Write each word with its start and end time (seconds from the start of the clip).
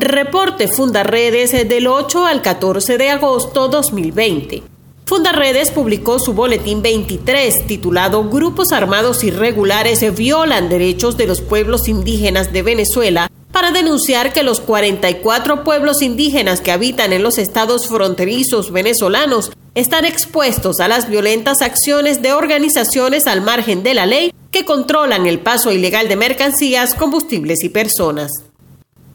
Reporte 0.00 0.68
Fundaredes 0.68 1.50
del 1.68 1.88
8 1.88 2.24
al 2.24 2.40
14 2.40 2.98
de 2.98 3.10
agosto 3.10 3.66
2020. 3.66 4.62
Fundaredes 5.06 5.72
publicó 5.72 6.20
su 6.20 6.34
boletín 6.34 6.82
23 6.82 7.66
titulado 7.66 8.30
Grupos 8.30 8.70
armados 8.70 9.24
irregulares 9.24 10.14
violan 10.14 10.68
derechos 10.68 11.16
de 11.16 11.26
los 11.26 11.40
pueblos 11.40 11.88
indígenas 11.88 12.52
de 12.52 12.62
Venezuela 12.62 13.28
para 13.50 13.72
denunciar 13.72 14.32
que 14.32 14.44
los 14.44 14.60
44 14.60 15.64
pueblos 15.64 16.00
indígenas 16.00 16.60
que 16.60 16.70
habitan 16.70 17.12
en 17.12 17.24
los 17.24 17.36
estados 17.36 17.88
fronterizos 17.88 18.70
venezolanos 18.70 19.50
están 19.74 20.04
expuestos 20.04 20.78
a 20.78 20.86
las 20.86 21.10
violentas 21.10 21.60
acciones 21.60 22.22
de 22.22 22.34
organizaciones 22.34 23.26
al 23.26 23.40
margen 23.40 23.82
de 23.82 23.94
la 23.94 24.06
ley 24.06 24.32
que 24.52 24.64
controlan 24.64 25.26
el 25.26 25.40
paso 25.40 25.72
ilegal 25.72 26.06
de 26.06 26.14
mercancías, 26.14 26.94
combustibles 26.94 27.64
y 27.64 27.70
personas. 27.70 28.30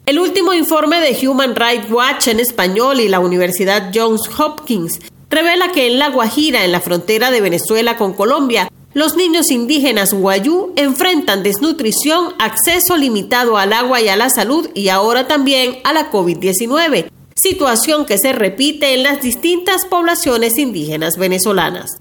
El 0.06 0.18
último 0.18 0.52
informe 0.52 1.00
de 1.00 1.26
Human 1.26 1.56
Rights 1.56 1.90
Watch 1.90 2.28
en 2.28 2.38
español 2.38 3.00
y 3.00 3.08
la 3.08 3.20
Universidad 3.20 3.90
Johns 3.94 4.28
Hopkins 4.38 5.00
revela 5.30 5.72
que 5.72 5.86
en 5.86 5.98
La 5.98 6.10
Guajira, 6.10 6.62
en 6.62 6.72
la 6.72 6.82
frontera 6.82 7.30
de 7.30 7.40
Venezuela 7.40 7.96
con 7.96 8.12
Colombia, 8.12 8.70
los 8.92 9.16
niños 9.16 9.50
indígenas 9.50 10.12
guayú 10.12 10.74
enfrentan 10.76 11.42
desnutrición, 11.42 12.34
acceso 12.38 12.98
limitado 12.98 13.56
al 13.56 13.72
agua 13.72 14.02
y 14.02 14.08
a 14.08 14.16
la 14.16 14.28
salud 14.28 14.68
y 14.74 14.90
ahora 14.90 15.26
también 15.26 15.78
a 15.84 15.94
la 15.94 16.10
COVID-19, 16.10 17.08
situación 17.34 18.04
que 18.04 18.18
se 18.18 18.34
repite 18.34 18.92
en 18.92 19.04
las 19.04 19.22
distintas 19.22 19.86
poblaciones 19.86 20.58
indígenas 20.58 21.16
venezolanas. 21.16 21.96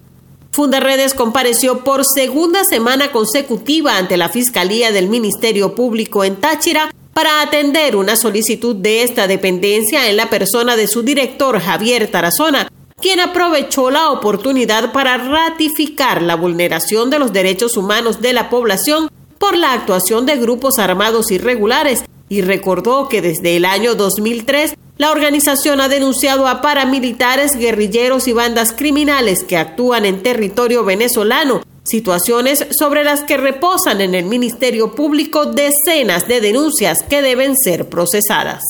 Fundaredes 0.51 1.13
compareció 1.13 1.85
por 1.85 2.03
segunda 2.05 2.65
semana 2.65 3.13
consecutiva 3.13 3.97
ante 3.97 4.17
la 4.17 4.27
Fiscalía 4.27 4.91
del 4.91 5.07
Ministerio 5.07 5.73
Público 5.73 6.25
en 6.25 6.35
Táchira 6.35 6.91
para 7.13 7.41
atender 7.41 7.95
una 7.95 8.15
solicitud 8.15 8.75
de 8.75 9.03
esta 9.03 9.27
dependencia 9.27 10.09
en 10.09 10.17
la 10.17 10.29
persona 10.29 10.75
de 10.75 10.87
su 10.87 11.03
director 11.03 11.59
Javier 11.59 12.09
Tarazona, 12.09 12.67
quien 12.99 13.19
aprovechó 13.19 13.91
la 13.91 14.09
oportunidad 14.11 14.91
para 14.91 15.17
ratificar 15.17 16.21
la 16.21 16.35
vulneración 16.35 17.09
de 17.09 17.19
los 17.19 17.33
derechos 17.33 17.77
humanos 17.77 18.21
de 18.21 18.33
la 18.33 18.49
población 18.49 19.09
por 19.37 19.57
la 19.57 19.73
actuación 19.73 20.25
de 20.25 20.37
grupos 20.37 20.79
armados 20.79 21.29
irregulares 21.31 22.03
y 22.29 22.41
recordó 22.41 23.09
que 23.09 23.21
desde 23.21 23.57
el 23.57 23.65
año 23.65 23.95
2003 23.95 24.75
la 24.97 25.11
organización 25.11 25.81
ha 25.81 25.89
denunciado 25.89 26.47
a 26.47 26.61
paramilitares, 26.61 27.57
guerrilleros 27.57 28.27
y 28.27 28.33
bandas 28.33 28.71
criminales 28.71 29.43
que 29.43 29.57
actúan 29.57 30.05
en 30.05 30.23
territorio 30.23 30.85
venezolano 30.85 31.61
situaciones 31.83 32.65
sobre 32.77 33.03
las 33.03 33.21
que 33.23 33.37
reposan 33.37 34.01
en 34.01 34.15
el 34.15 34.25
Ministerio 34.25 34.95
Público 34.95 35.45
decenas 35.45 36.27
de 36.27 36.41
denuncias 36.41 37.03
que 37.09 37.21
deben 37.21 37.55
ser 37.57 37.89
procesadas. 37.89 38.61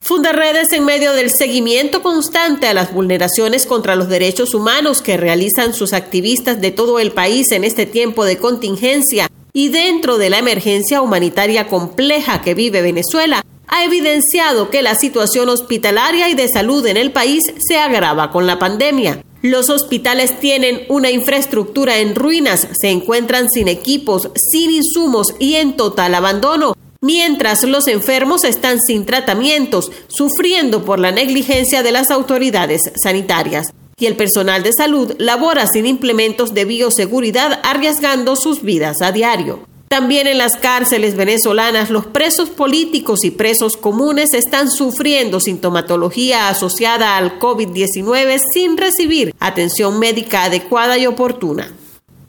Fundaredes 0.00 0.72
en 0.72 0.84
medio 0.84 1.14
del 1.14 1.30
seguimiento 1.30 2.02
constante 2.02 2.66
a 2.66 2.74
las 2.74 2.92
vulneraciones 2.92 3.64
contra 3.64 3.96
los 3.96 4.10
derechos 4.10 4.52
humanos 4.52 5.00
que 5.00 5.16
realizan 5.16 5.72
sus 5.72 5.94
activistas 5.94 6.60
de 6.60 6.72
todo 6.72 6.98
el 6.98 7.12
país 7.12 7.50
en 7.52 7.64
este 7.64 7.86
tiempo 7.86 8.26
de 8.26 8.36
contingencia 8.36 9.30
y 9.54 9.68
dentro 9.68 10.18
de 10.18 10.28
la 10.28 10.38
emergencia 10.38 11.00
humanitaria 11.00 11.68
compleja 11.68 12.42
que 12.42 12.54
vive 12.54 12.82
Venezuela, 12.82 13.42
ha 13.66 13.84
evidenciado 13.84 14.68
que 14.68 14.82
la 14.82 14.94
situación 14.94 15.48
hospitalaria 15.48 16.28
y 16.28 16.34
de 16.34 16.48
salud 16.48 16.84
en 16.86 16.96
el 16.96 17.12
país 17.12 17.42
se 17.66 17.78
agrava 17.78 18.30
con 18.30 18.46
la 18.46 18.58
pandemia. 18.58 19.22
Los 19.44 19.68
hospitales 19.68 20.40
tienen 20.40 20.86
una 20.88 21.10
infraestructura 21.10 21.98
en 21.98 22.14
ruinas, 22.14 22.66
se 22.80 22.88
encuentran 22.88 23.50
sin 23.50 23.68
equipos, 23.68 24.30
sin 24.36 24.70
insumos 24.70 25.34
y 25.38 25.56
en 25.56 25.76
total 25.76 26.14
abandono, 26.14 26.72
mientras 27.02 27.62
los 27.64 27.86
enfermos 27.86 28.42
están 28.44 28.78
sin 28.80 29.04
tratamientos, 29.04 29.92
sufriendo 30.08 30.86
por 30.86 30.98
la 30.98 31.12
negligencia 31.12 31.82
de 31.82 31.92
las 31.92 32.10
autoridades 32.10 32.80
sanitarias. 33.02 33.66
Y 33.98 34.06
el 34.06 34.16
personal 34.16 34.62
de 34.62 34.72
salud 34.72 35.14
labora 35.18 35.66
sin 35.66 35.84
implementos 35.84 36.54
de 36.54 36.64
bioseguridad, 36.64 37.60
arriesgando 37.64 38.36
sus 38.36 38.62
vidas 38.62 39.02
a 39.02 39.12
diario. 39.12 39.73
También 39.94 40.26
en 40.26 40.38
las 40.38 40.56
cárceles 40.56 41.14
venezolanas 41.14 41.88
los 41.88 42.04
presos 42.04 42.50
políticos 42.50 43.24
y 43.24 43.30
presos 43.30 43.76
comunes 43.76 44.34
están 44.34 44.68
sufriendo 44.68 45.38
sintomatología 45.38 46.48
asociada 46.48 47.16
al 47.16 47.38
COVID-19 47.38 48.40
sin 48.52 48.76
recibir 48.76 49.32
atención 49.38 50.00
médica 50.00 50.42
adecuada 50.42 50.98
y 50.98 51.06
oportuna. 51.06 51.72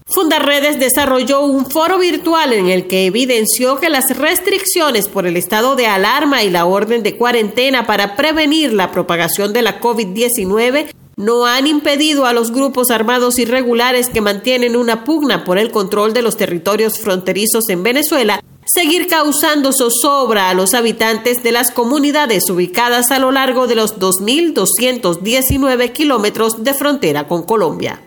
Fundaredes 0.06 0.80
desarrolló 0.80 1.42
un 1.42 1.66
foro 1.66 1.98
virtual 1.98 2.54
en 2.54 2.68
el 2.68 2.86
que 2.86 3.08
evidenció 3.08 3.80
que 3.80 3.90
las 3.90 4.16
restricciones 4.16 5.08
por 5.08 5.26
el 5.26 5.36
estado 5.36 5.76
de 5.76 5.88
alarma 5.88 6.44
y 6.44 6.52
la 6.52 6.66
orden 6.66 7.02
de 7.02 7.18
cuarentena 7.18 7.88
para 7.88 8.16
prevenir 8.16 8.74
la 8.74 8.92
propagación 8.92 9.54
de 9.54 9.64
la 9.64 9.82
COVID-19 9.82 10.92
no 11.18 11.46
han 11.46 11.68
impedido 11.68 12.26
a 12.26 12.34
los 12.34 12.52
grupos 12.52 12.92
armados 12.92 13.40
irregulares 13.40 14.10
que 14.10 14.22
mantienen 14.22 14.76
una 14.76 15.04
pugna 15.04 15.44
por 15.44 15.58
el 15.58 15.72
control 15.72 16.14
de 16.14 16.22
los 16.22 16.38
territorios 16.38 17.00
fronterizos 17.00 17.70
en 17.70 17.84
Venezuela 17.84 18.42
seguir 18.66 19.08
causando 19.08 19.72
zozobra 19.72 20.50
a 20.50 20.54
los 20.54 20.74
habitantes 20.74 21.44
de 21.44 21.52
las 21.52 21.72
comunidades 21.72 22.50
ubicadas 22.50 23.12
a 23.12 23.20
lo 23.20 23.32
largo 23.32 23.68
de 23.68 23.76
los 23.76 24.00
2.219 24.00 25.94
kilómetros 25.94 26.64
de 26.64 26.74
frontera 26.74 27.28
con 27.28 27.44
Colombia. 27.44 28.02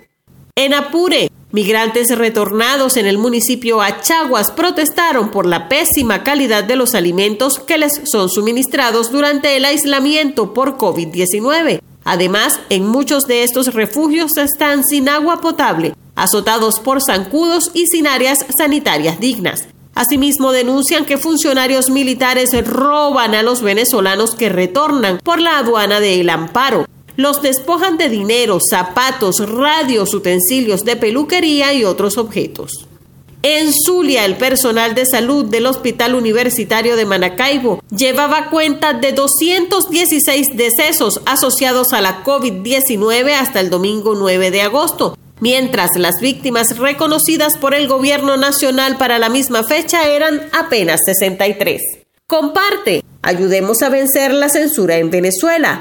En 0.56 0.74
Apure, 0.74 1.30
migrantes 1.52 2.16
retornados 2.18 2.96
en 2.96 3.06
el 3.06 3.16
municipio 3.16 3.80
Achaguas 3.80 4.50
protestaron 4.50 5.30
por 5.30 5.46
la 5.46 5.68
pésima 5.68 6.24
calidad 6.24 6.64
de 6.64 6.76
los 6.76 6.94
alimentos 6.94 7.60
que 7.60 7.78
les 7.78 7.92
son 8.04 8.28
suministrados 8.28 9.12
durante 9.12 9.56
el 9.56 9.64
aislamiento 9.64 10.52
por 10.52 10.76
COVID-19 10.76 11.80
Además, 12.10 12.58
en 12.70 12.86
muchos 12.86 13.26
de 13.26 13.42
estos 13.42 13.74
refugios 13.74 14.38
están 14.38 14.82
sin 14.82 15.10
agua 15.10 15.42
potable, 15.42 15.94
azotados 16.14 16.80
por 16.80 17.02
zancudos 17.02 17.70
y 17.74 17.84
sin 17.84 18.06
áreas 18.06 18.46
sanitarias 18.56 19.20
dignas. 19.20 19.68
Asimismo, 19.94 20.52
denuncian 20.52 21.04
que 21.04 21.18
funcionarios 21.18 21.90
militares 21.90 22.48
roban 22.66 23.34
a 23.34 23.42
los 23.42 23.60
venezolanos 23.60 24.34
que 24.34 24.48
retornan 24.48 25.20
por 25.22 25.38
la 25.38 25.58
aduana 25.58 26.00
de 26.00 26.18
El 26.18 26.30
Amparo. 26.30 26.86
Los 27.16 27.42
despojan 27.42 27.98
de 27.98 28.08
dinero, 28.08 28.58
zapatos, 28.58 29.46
radios, 29.46 30.14
utensilios 30.14 30.84
de 30.84 30.96
peluquería 30.96 31.74
y 31.74 31.84
otros 31.84 32.16
objetos. 32.16 32.86
En 33.42 33.70
Zulia, 33.72 34.24
el 34.24 34.36
personal 34.36 34.96
de 34.96 35.06
salud 35.06 35.44
del 35.44 35.66
Hospital 35.66 36.16
Universitario 36.16 36.96
de 36.96 37.06
Maracaibo 37.06 37.80
llevaba 37.96 38.50
cuenta 38.50 38.94
de 38.94 39.12
216 39.12 40.48
decesos 40.54 41.20
asociados 41.24 41.92
a 41.92 42.00
la 42.00 42.24
COVID-19 42.24 43.32
hasta 43.34 43.60
el 43.60 43.70
domingo 43.70 44.16
9 44.16 44.50
de 44.50 44.62
agosto, 44.62 45.16
mientras 45.38 45.90
las 45.96 46.16
víctimas 46.20 46.78
reconocidas 46.78 47.56
por 47.56 47.74
el 47.74 47.86
gobierno 47.86 48.36
nacional 48.36 48.98
para 48.98 49.20
la 49.20 49.28
misma 49.28 49.62
fecha 49.62 50.08
eran 50.08 50.48
apenas 50.52 51.00
63. 51.06 51.80
Comparte, 52.26 53.04
ayudemos 53.22 53.82
a 53.82 53.88
vencer 53.88 54.34
la 54.34 54.48
censura 54.48 54.96
en 54.96 55.10
Venezuela. 55.10 55.80